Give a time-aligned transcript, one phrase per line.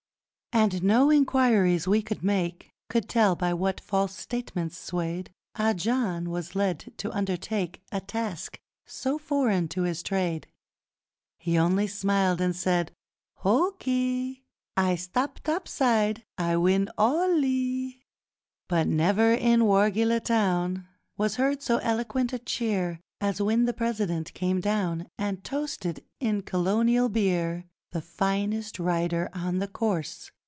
[0.53, 6.29] And no enquiries we could make Could tell by what false statements swayed Ah John
[6.29, 10.47] was led to undertake A task so foreign to his trade!
[11.37, 12.91] He only smiled and said,
[13.37, 14.43] 'Hoo Ki!
[14.75, 18.03] I stop topside, I win all 'li!'
[18.67, 20.85] But never, in Wargeilah Town,
[21.17, 26.41] Was heard so eloquent a cheer As when the President came down, And toasted, in
[26.41, 30.29] Colonial Beer, 'The finest rider on the course!